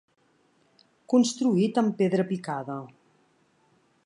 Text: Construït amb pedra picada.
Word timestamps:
Construït 1.13 1.79
amb 1.83 1.95
pedra 2.01 2.29
picada. 2.33 2.83